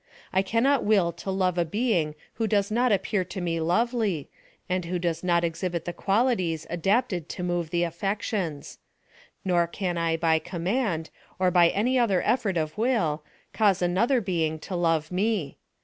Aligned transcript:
I 0.33 0.41
cannot 0.41 0.83
will 0.83 1.11
to 1.11 1.29
love 1.29 1.59
a 1.59 1.63
beins: 1.63 2.15
who 2.33 2.47
does 2.47 2.71
not 2.71 2.91
appear 2.91 3.23
to 3.25 3.39
me 3.39 3.59
lovely, 3.61 4.29
and 4.67 4.85
who 4.85 4.97
does 4.97 5.23
not 5.23 5.43
exhibit 5.43 5.85
the 5.85 5.93
qualities 5.93 6.65
adapted 6.71 7.29
to 7.29 7.43
move 7.43 7.69
the 7.69 7.83
affections•, 7.83 8.79
nor 9.45 9.67
can 9.67 9.99
I, 9.99 10.17
by 10.17 10.39
command, 10.39 11.11
or 11.37 11.51
by 11.51 11.69
any 11.69 11.99
other 11.99 12.23
effort 12.23 12.57
of 12.57 12.79
will, 12.79 13.21
cause 13.53 13.83
another 13.83 14.21
being 14.21 14.57
to 14.61 14.75
love 14.75 15.11
me. 15.11 15.59